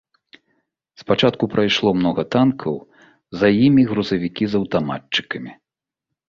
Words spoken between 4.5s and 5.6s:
з аўтаматчыкамі.